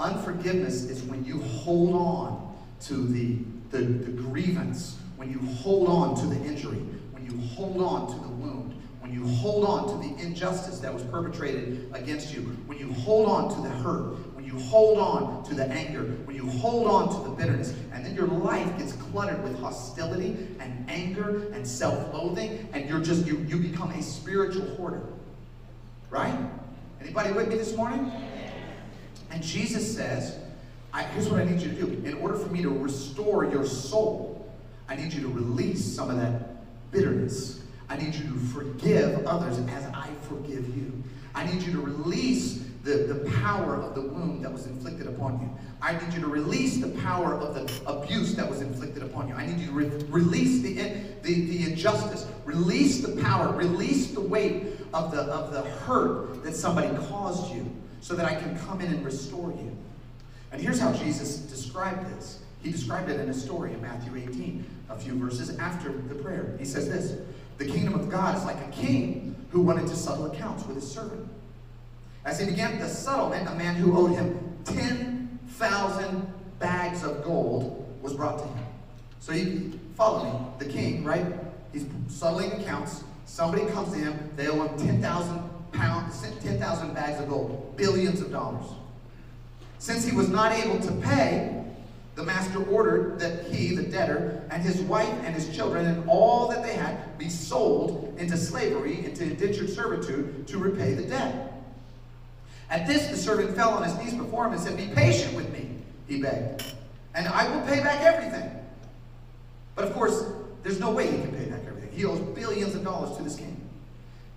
[0.00, 3.38] Unforgiveness is when you hold on to the,
[3.70, 8.20] the, the grievance, when you hold on to the injury, when you hold on to
[8.20, 8.33] the
[9.04, 13.28] when you hold on to the injustice that was perpetrated against you, when you hold
[13.28, 17.14] on to the hurt, when you hold on to the anger, when you hold on
[17.14, 22.66] to the bitterness, and then your life gets cluttered with hostility and anger and self-loathing,
[22.72, 25.02] and you're just you you become a spiritual hoarder.
[26.08, 26.38] Right?
[26.98, 28.10] Anybody with me this morning?
[29.30, 30.38] And Jesus says,
[31.12, 32.08] here's what I need you to do.
[32.08, 34.50] In order for me to restore your soul,
[34.88, 37.63] I need you to release some of that bitterness.
[37.88, 41.02] I need you to forgive others as I forgive you.
[41.34, 45.40] I need you to release the, the power of the wound that was inflicted upon
[45.40, 45.50] you.
[45.80, 49.34] I need you to release the power of the abuse that was inflicted upon you.
[49.34, 50.74] I need you to re release the,
[51.22, 52.26] the, the injustice.
[52.44, 53.52] Release the power.
[53.52, 57.70] Release the weight of the, of the hurt that somebody caused you
[58.00, 59.76] so that I can come in and restore you.
[60.52, 62.40] And here's how Jesus described this.
[62.62, 66.54] He described it in a story in Matthew 18, a few verses after the prayer.
[66.58, 67.18] He says this,
[67.58, 70.90] The kingdom of God is like a king who wanted to settle accounts with his
[70.90, 71.28] servant.
[72.24, 78.14] As he began the settlement, a man who owed him 10,000 bags of gold was
[78.14, 78.66] brought to him.
[79.20, 80.66] So you follow me.
[80.66, 81.26] The king, right?
[81.72, 83.04] He's settling accounts.
[83.26, 84.30] Somebody comes to him.
[84.36, 88.66] They owe him 10,000 pounds, 10,000 bags of gold, billions of dollars.
[89.78, 91.63] Since he was not able to pay,
[92.14, 96.48] the master ordered that he, the debtor, and his wife and his children and all
[96.48, 101.52] that they had be sold into slavery, into indentured servitude, to repay the debt.
[102.70, 105.52] At this, the servant fell on his knees before him and said, Be patient with
[105.52, 105.70] me,
[106.06, 106.64] he begged,
[107.14, 108.50] and I will pay back everything.
[109.74, 110.24] But of course,
[110.62, 111.90] there's no way he can pay back everything.
[111.92, 113.60] He owes billions of dollars to this king.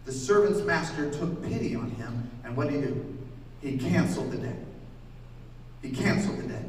[0.06, 3.18] The servant's master took pity on him, and what did he do?
[3.62, 4.58] He canceled the debt.
[5.82, 6.66] He canceled the debt,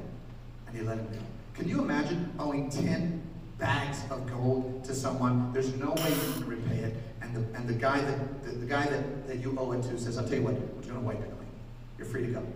[0.68, 1.18] and he let him go.
[1.54, 3.20] Can you imagine owing 10
[3.58, 5.52] bags of gold to someone?
[5.52, 6.96] There's no way you can repay it.
[7.20, 9.98] And the, and the guy, that, the, the guy that, that you owe it to
[9.98, 11.48] says, I'll tell you what, just going to wipe it clean.
[11.96, 12.46] You're free to go.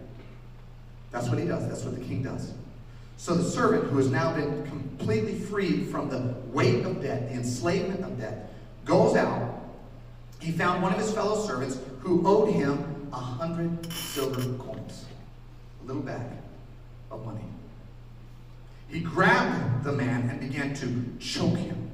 [1.11, 1.69] That's what he does.
[1.69, 2.53] That's what the king does.
[3.17, 7.35] So the servant, who has now been completely freed from the weight of debt, the
[7.35, 8.53] enslavement of debt,
[8.85, 9.61] goes out.
[10.41, 15.05] He found one of his fellow servants who owed him a hundred silver coins,
[15.83, 16.27] a little bag
[17.11, 17.45] of money.
[18.93, 21.89] He grabbed the man and began to choke him.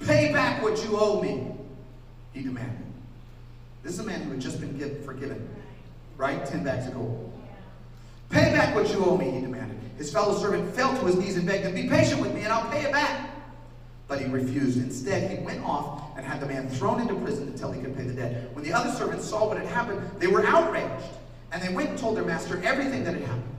[0.00, 1.52] Pay back what you owe me,
[2.32, 2.78] he demanded.
[3.82, 5.46] This is a man who had just been forgiven,
[6.16, 6.44] right?
[6.46, 7.30] Ten bags of gold.
[8.30, 9.78] Pay back what you owe me, he demanded.
[9.98, 12.52] His fellow servant fell to his knees and begged him, Be patient with me and
[12.52, 13.30] I'll pay it back.
[14.08, 14.78] But he refused.
[14.78, 18.04] Instead, he went off and had the man thrown into prison until he could pay
[18.04, 18.54] the debt.
[18.54, 21.04] When the other servants saw what had happened, they were outraged.
[21.52, 23.53] And they went and told their master everything that had happened.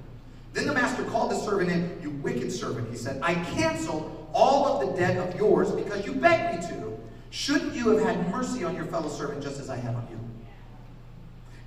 [0.56, 2.00] Then the master called the servant in.
[2.02, 6.13] You wicked servant, he said, I canceled all of the debt of yours because you
[6.13, 6.98] begged me to.
[7.30, 10.18] Shouldn't you have had mercy on your fellow servant just as I have on you?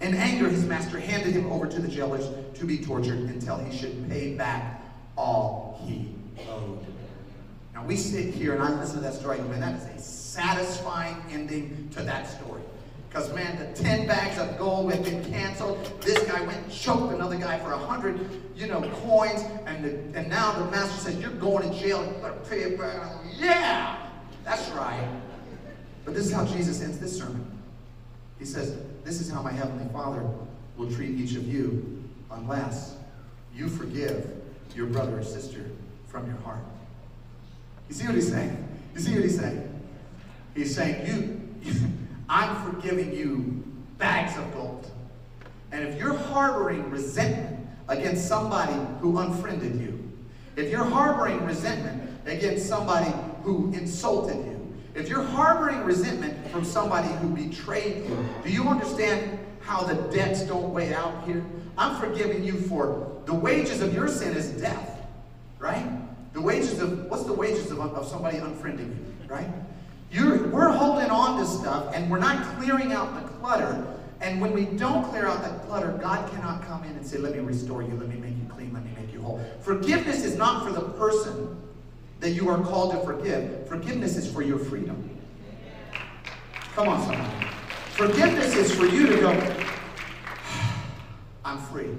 [0.00, 3.76] In anger, his master handed him over to the jailers to be tortured until he
[3.76, 4.82] should pay back
[5.18, 6.14] all he
[6.48, 6.86] owed.
[7.74, 10.02] Now we sit here and I listen to that story, and man, that is a
[10.02, 12.62] satisfying ending to that story.
[13.18, 16.00] Because, man, the 10 bags of gold had been canceled.
[16.02, 19.42] This guy went and choked another guy for a 100, you know, coins.
[19.66, 22.04] And, the, and now the master says, you're going to jail.
[22.04, 23.10] You better pay it back.
[23.36, 24.06] Yeah,
[24.44, 25.04] that's right.
[26.04, 27.44] But this is how Jesus ends this sermon.
[28.38, 30.24] He says, this is how my heavenly Father
[30.76, 32.94] will treat each of you unless
[33.52, 34.30] you forgive
[34.76, 35.64] your brother or sister
[36.06, 36.62] from your heart.
[37.88, 38.78] You see what he's saying?
[38.94, 39.82] You see what he's saying?
[40.54, 41.74] He's saying, you, you
[42.28, 43.64] I'm forgiving you
[43.98, 44.90] bags of gold.
[45.72, 50.10] And if you're harboring resentment against somebody who unfriended you,
[50.56, 53.12] if you're harboring resentment against somebody
[53.42, 59.38] who insulted you, if you're harboring resentment from somebody who betrayed you, do you understand
[59.60, 61.44] how the debts don't weigh out here?
[61.76, 65.06] I'm forgiving you for the wages of your sin is death,
[65.58, 65.86] right?
[66.32, 69.48] The wages of, what's the wages of, of somebody unfriending you, right?
[70.10, 73.84] You're, we're holding on to stuff and we're not clearing out the clutter.
[74.20, 77.34] And when we don't clear out that clutter, God cannot come in and say, let
[77.34, 79.40] me restore you, let me make you clean, let me make you whole.
[79.60, 81.56] Forgiveness is not for the person
[82.20, 83.68] that you are called to forgive.
[83.68, 85.08] Forgiveness is for your freedom.
[86.74, 87.46] Come on, somebody.
[87.90, 89.56] Forgiveness is for you to go,
[91.44, 91.90] I'm free.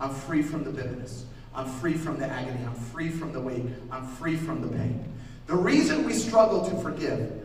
[0.00, 1.26] I'm free from the bitterness.
[1.54, 2.64] I'm free from the agony.
[2.64, 3.66] I'm free from the weight.
[3.90, 5.04] I'm free from the pain.
[5.46, 7.41] The reason we struggle to forgive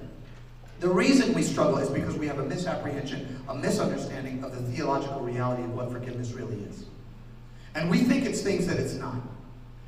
[0.79, 5.21] the reason we struggle is because we have a misapprehension, a misunderstanding of the theological
[5.21, 6.85] reality of what forgiveness really is.
[7.73, 9.15] And we think it's things that it's not.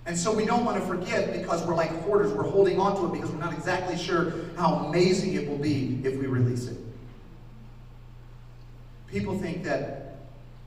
[0.05, 2.33] And so we don't want to forgive because we're like hoarders.
[2.33, 6.01] We're holding on to it because we're not exactly sure how amazing it will be
[6.03, 6.77] if we release it.
[9.07, 10.17] People think that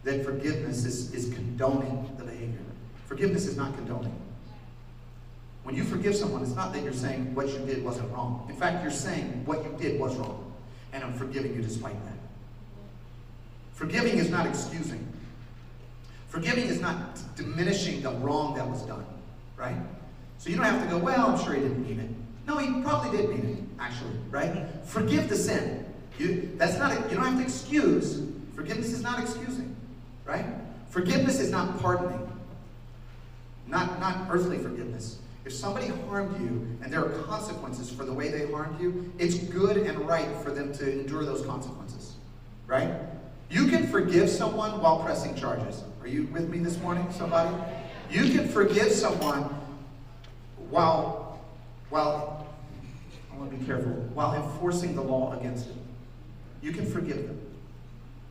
[0.04, 2.58] that forgiveness is, is condoning the behavior.
[3.06, 4.16] Forgiveness is not condoning.
[5.64, 8.46] When you forgive someone, it's not that you're saying what you did wasn't wrong.
[8.48, 10.52] In fact, you're saying what you did was wrong,
[10.92, 12.16] and I'm forgiving you despite that.
[13.74, 15.06] Forgiving is not excusing.
[16.28, 19.04] Forgiving is not diminishing the wrong that was done,
[19.56, 19.76] right?
[20.38, 22.10] So you don't have to go, well, I'm sure he didn't mean it.
[22.46, 24.66] No, he probably did mean it, actually, right?
[24.84, 25.84] Forgive the sin.
[26.18, 28.22] You, that's not, a, you don't have to excuse.
[28.54, 29.74] Forgiveness is not excusing,
[30.24, 30.44] right?
[30.88, 32.28] Forgiveness is not pardoning.
[33.68, 35.18] Not, not earthly forgiveness.
[35.44, 39.38] If somebody harmed you and there are consequences for the way they harmed you, it's
[39.38, 42.14] good and right for them to endure those consequences,
[42.66, 42.94] right?
[43.50, 45.82] You can forgive someone while pressing charges.
[46.00, 47.54] Are you with me this morning, somebody?
[48.10, 49.42] You can forgive someone
[50.70, 51.40] while,
[51.90, 52.46] while,
[53.32, 55.78] I want to be careful, while enforcing the law against them.
[56.62, 57.40] You can forgive them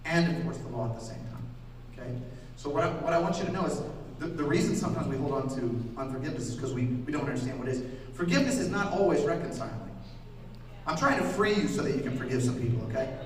[0.06, 1.46] and enforce the law at the same time.
[1.94, 2.12] Okay?
[2.56, 3.82] So what I, what I want you to know is
[4.22, 7.58] the, the reason sometimes we hold on to unforgiveness is because we, we don't understand
[7.58, 7.84] what it is.
[8.14, 9.74] Forgiveness is not always reconciling.
[10.86, 13.18] I'm trying to free you so that you can forgive some people, okay?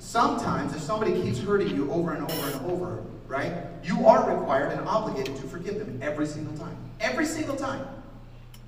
[0.00, 3.52] Sometimes, if somebody keeps hurting you over and over and over, right,
[3.84, 6.76] you are required and obligated to forgive them every single time.
[6.98, 7.86] Every single time.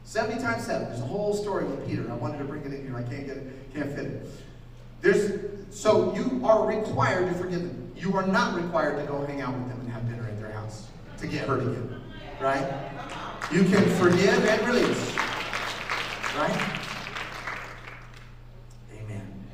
[0.05, 0.87] 70 times 7.
[0.89, 2.09] There's a whole story with Peter.
[2.09, 2.97] I wanted to bring it in here.
[2.97, 4.29] I can't get it, can't fit it.
[5.01, 5.33] There's,
[5.71, 7.93] so you are required to forgive them.
[7.97, 10.53] You are not required to go hang out with them and have dinner at their
[10.53, 10.87] house
[11.19, 12.03] to get hurt again.
[12.41, 12.67] Right?
[13.53, 15.17] You can forgive and release.
[16.37, 16.81] Right?
[18.93, 19.45] Amen.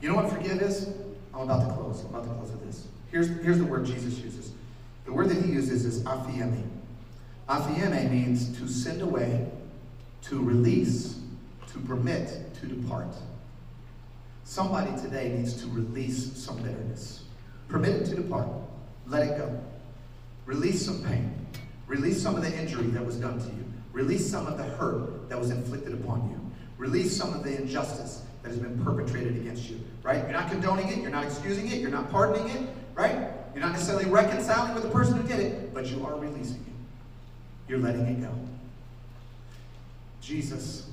[0.00, 0.90] You know what forgive is?
[1.34, 2.04] I'm about to close.
[2.04, 2.86] I'm about to close with this.
[3.10, 4.52] Here's, here's the word Jesus uses.
[5.04, 6.64] The word that he uses is aphiemi.
[7.48, 9.46] Aphiemi means to send away,
[10.22, 11.18] to release,
[11.72, 13.14] to permit, to depart.
[14.44, 17.24] Somebody today needs to release some bitterness.
[17.68, 18.48] Permit it to depart.
[19.06, 19.60] Let it go.
[20.46, 21.34] Release some pain.
[21.86, 23.64] Release some of the injury that was done to you.
[23.92, 26.40] Release some of the hurt that was inflicted upon you.
[26.78, 29.80] Release some of the injustice that has been perpetrated against you.
[30.02, 30.18] Right?
[30.18, 30.98] You're not condoning it.
[30.98, 31.80] You're not excusing it.
[31.80, 32.68] You're not pardoning it.
[32.94, 33.28] Right?
[33.54, 37.68] You're not necessarily reconciling with the person who did it, but you are releasing it.
[37.68, 38.32] You're letting it go.
[40.20, 40.88] Jesus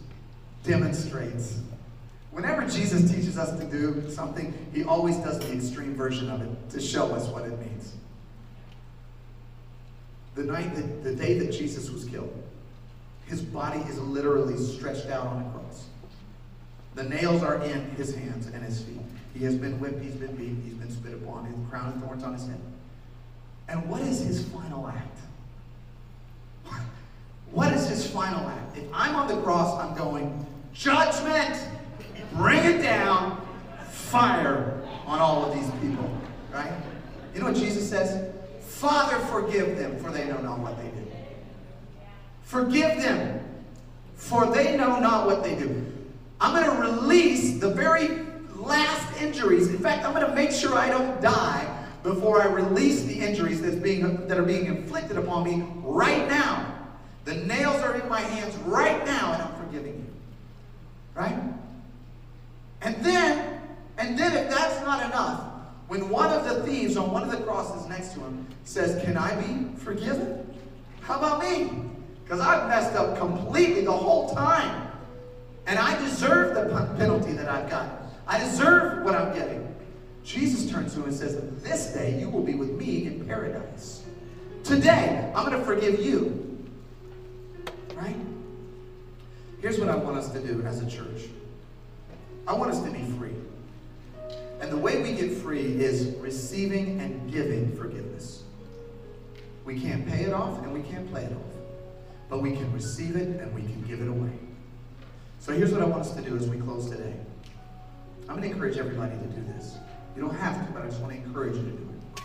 [0.64, 1.60] demonstrates.
[2.32, 6.70] Whenever Jesus teaches us to do something, he always does the extreme version of it
[6.72, 7.94] to show us what it means.
[10.36, 12.34] The night that, the day that Jesus was killed,
[13.26, 15.86] his body is literally stretched out on a cross.
[16.96, 19.02] The nails are in his hands and his feet.
[19.34, 22.24] He has been whipped, he's been beaten, he's been spit upon, his crown of thorns
[22.24, 22.60] on his head.
[23.68, 25.20] And what is his final act?
[27.52, 28.78] What is his final act?
[28.78, 31.68] If I'm on the cross, I'm going, judgment,
[32.34, 33.46] bring it down,
[33.90, 36.10] fire on all of these people.
[36.52, 36.72] Right?
[37.34, 38.33] You know what Jesus says?
[38.84, 41.08] Father, forgive them, for they know not what they do.
[42.44, 43.42] Forgive them,
[44.16, 45.90] for they know not what they do.
[46.42, 48.10] I'm going to release the very
[48.58, 49.70] last injuries.
[49.70, 53.62] In fact, I'm going to make sure I don't die before I release the injuries
[53.62, 56.76] that's being, that are being inflicted upon me right now.
[57.24, 60.14] The nails are in my hands right now, and I'm forgiving you.
[61.16, 61.40] Right?
[62.82, 63.62] And then,
[63.98, 65.53] and then if that's not enough,
[65.88, 69.18] when one of the thieves on one of the crosses next to him says, Can
[69.18, 70.54] I be forgiven?
[71.02, 71.72] How about me?
[72.24, 74.88] Because I've messed up completely the whole time.
[75.68, 78.04] And I deserve the penalty that I've got.
[78.28, 79.74] I deserve what I'm getting.
[80.24, 84.04] Jesus turns to him and says, This day you will be with me in paradise.
[84.64, 86.40] Today, I'm going to forgive you.
[87.96, 88.16] Right?
[89.62, 91.30] Here's what I want us to do as a church
[92.48, 93.36] I want us to be free.
[95.04, 98.44] We get free is receiving and giving forgiveness.
[99.66, 101.42] We can't pay it off and we can't play it off.
[102.30, 104.32] But we can receive it and we can give it away.
[105.40, 107.14] So here's what I want us to do as we close today.
[108.30, 109.76] I'm going to encourage everybody to do this.
[110.16, 112.24] You don't have to, but I just want to encourage you to do it.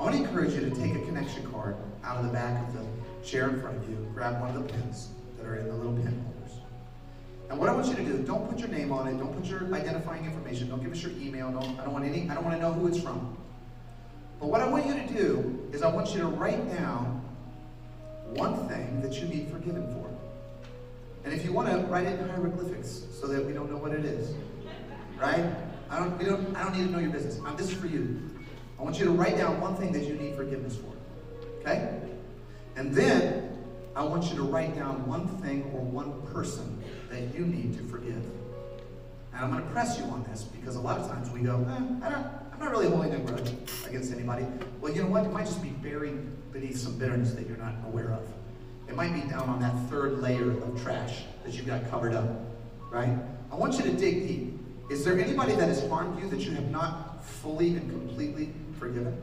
[0.00, 2.72] I want to encourage you to take a connection card out of the back of
[2.72, 5.74] the chair in front of you, grab one of the pins that are in the
[5.74, 6.35] little pin holders.
[7.48, 9.44] And what I want you to do, don't put your name on it, don't put
[9.48, 12.44] your identifying information, don't give us your email, don't, I don't want any, I don't
[12.44, 13.36] want to know who it's from.
[14.40, 17.22] But what I want you to do is I want you to write down
[18.30, 20.10] one thing that you need forgiven for.
[21.24, 23.92] And if you want to write it in hieroglyphics so that we don't know what
[23.92, 24.34] it is.
[25.18, 25.44] Right?
[25.88, 27.40] I don't, we don't, I don't need to know your business.
[27.44, 28.20] I'm, this is for you.
[28.78, 30.92] I want you to write down one thing that you need forgiveness for.
[31.60, 31.98] Okay?
[32.76, 33.58] And then
[33.94, 36.75] I want you to write down one thing or one person
[37.16, 38.22] that you need to forgive.
[39.32, 41.66] And I'm going to press you on this because a lot of times we go,
[41.68, 43.52] eh, I don't, I'm not really holding a grudge
[43.86, 44.46] against anybody.
[44.80, 45.24] Well, you know what?
[45.24, 48.22] It might just be buried beneath some bitterness that you're not aware of.
[48.88, 52.28] It might be down on that third layer of trash that you've got covered up,
[52.90, 53.18] right?
[53.50, 54.58] I want you to dig deep.
[54.90, 59.20] Is there anybody that has harmed you that you have not fully and completely forgiven?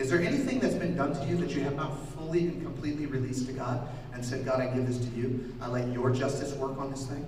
[0.00, 3.04] Is there anything that's been done to you that you have not fully and completely
[3.04, 5.54] released to God and said, God, I give this to you.
[5.60, 7.22] I let your justice work on this thing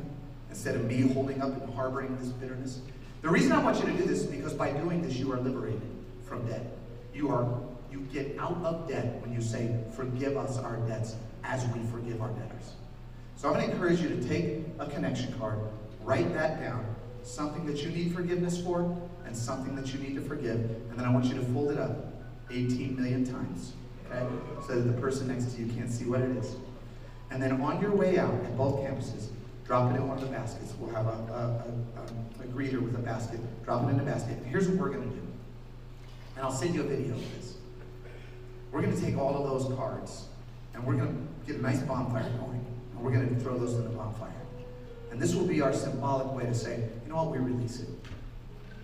[0.49, 2.81] instead of me holding up and harboring this bitterness?
[3.20, 5.39] The reason I want you to do this is because by doing this, you are
[5.39, 5.83] liberated
[6.25, 6.79] from debt.
[7.12, 7.47] You are
[7.91, 12.23] you get out of debt when you say, forgive us our debts as we forgive
[12.23, 12.73] our debtors.
[13.37, 15.59] So I'm going to encourage you to take a connection card,
[16.01, 16.87] write that down,
[17.23, 18.97] something that you need forgiveness for,
[19.27, 21.79] and something that you need to forgive, and then I want you to fold it
[21.79, 22.12] up
[22.53, 23.72] 18 million times,
[24.07, 24.24] okay?
[24.66, 26.57] So that the person next to you can't see what it is.
[27.30, 29.28] And then on your way out at both campuses,
[29.66, 30.74] drop it in one of the baskets.
[30.78, 33.40] We'll have a, a, a, a greeter with a basket.
[33.64, 34.36] Drop it in the basket.
[34.36, 35.26] And here's what we're going to do.
[36.36, 37.55] And I'll send you a video of this.
[38.70, 40.26] We're going to take all of those cards
[40.74, 42.64] and we're going to get a nice bonfire going.
[42.94, 44.30] And we're going to throw those in the bonfire.
[45.11, 47.88] And this will be our symbolic way to say, you know what, we release it.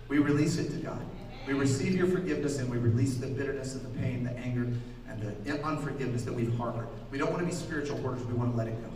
[0.07, 1.01] We release it to God.
[1.49, 4.67] We receive your forgiveness and we release the bitterness and the pain, the anger,
[5.09, 6.87] and the unforgiveness that we've harbored.
[7.11, 8.23] We don't want to be spiritual hoarders.
[8.25, 8.89] We want to let it go.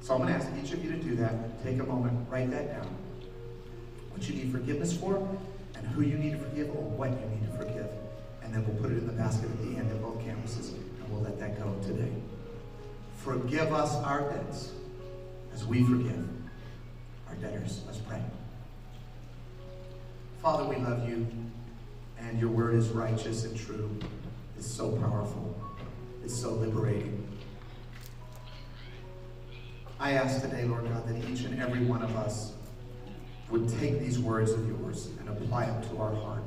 [0.00, 1.62] So I'm going to ask each of you to do that.
[1.64, 2.86] Take a moment, write that down.
[4.10, 5.16] What you need forgiveness for,
[5.74, 7.88] and who you need to forgive, or what you need to forgive
[8.52, 11.10] and then we'll put it in the basket at the end of both campuses, and
[11.10, 12.12] we'll let that go today.
[13.16, 14.72] Forgive us our debts
[15.54, 16.28] as we forgive
[17.28, 17.80] our debtors.
[17.86, 18.20] Let's pray.
[20.42, 21.26] Father, we love you,
[22.18, 23.88] and your word is righteous and true.
[24.56, 25.56] It's so powerful.
[26.24, 27.26] It's so liberating.
[30.00, 32.54] I ask today, Lord God, that each and every one of us
[33.50, 36.42] would take these words of yours and apply them to our heart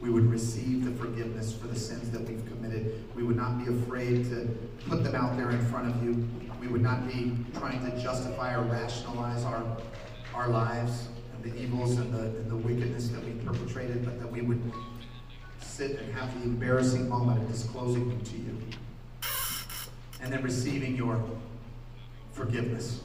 [0.00, 3.04] we would receive the forgiveness for the sins that we've committed.
[3.14, 4.48] We would not be afraid to
[4.88, 6.26] put them out there in front of you.
[6.58, 9.64] We would not be trying to justify or rationalize our,
[10.34, 11.08] our lives
[11.42, 14.60] the evils and the, and the wickedness that we perpetrated, but that we would
[15.60, 18.58] sit and have the embarrassing moment of disclosing them to you.
[20.22, 21.22] And then receiving your
[22.32, 23.00] forgiveness.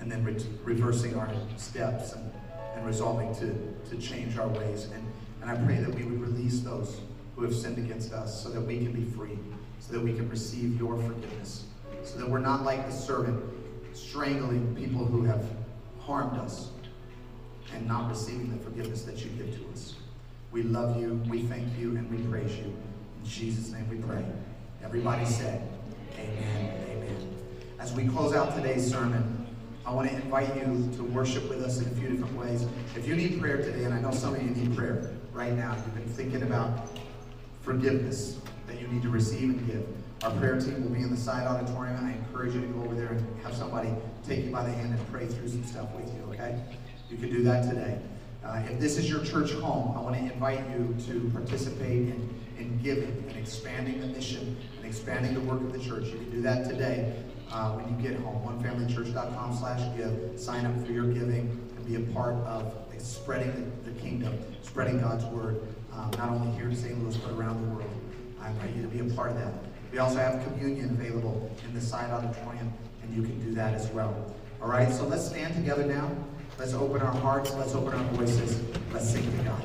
[0.00, 2.32] And then re reversing our steps and,
[2.74, 4.88] and resolving to, to change our ways.
[4.94, 5.06] And
[5.42, 7.00] and I pray that we would release those
[7.34, 9.38] who have sinned against us so that we can be free,
[9.78, 11.64] so that we can receive your forgiveness,
[12.04, 13.42] so that we're not like the servant
[13.94, 15.44] strangling people who have
[16.00, 16.70] harmed us
[17.74, 19.94] and not receiving the forgiveness that you give to us.
[20.52, 22.64] We love you, we thank you, and we praise you.
[22.64, 24.24] In Jesus' name we pray.
[24.82, 25.68] Everybody said,
[26.18, 27.36] Amen, amen.
[27.78, 29.46] As we close out today's sermon,
[29.86, 32.66] I want to invite you to worship with us in a few different ways.
[32.96, 35.74] If you need prayer today, and I know some of you need prayer, right now.
[35.74, 36.88] You've been thinking about
[37.62, 39.86] forgiveness that you need to receive and give.
[40.22, 42.04] Our prayer team will be in the side auditorium.
[42.04, 43.90] I encourage you to go over there and have somebody
[44.26, 46.60] take you by the hand and pray through some stuff with you, okay?
[47.10, 47.98] You can do that today.
[48.44, 52.40] Uh, if this is your church home, I want to invite you to participate in,
[52.58, 56.06] in giving and expanding the mission and expanding the work of the church.
[56.06, 58.42] You can do that today uh, when you get home.
[58.62, 60.38] OneFamilyChurch.com slash give.
[60.38, 65.00] Sign up for your giving and be a part of spreading the, the kingdom, spreading
[65.00, 67.02] God's word, um, not only here in St.
[67.02, 67.90] Louis, but around the world.
[68.40, 69.52] I invite you to be a part of that.
[69.90, 73.88] We also have communion available in the side auditorium, and you can do that as
[73.88, 74.14] well.
[74.62, 76.10] All right, so let's stand together now.
[76.60, 77.54] Let's open our hearts.
[77.54, 78.60] Let's open our voices.
[78.92, 79.62] Let's sing to God.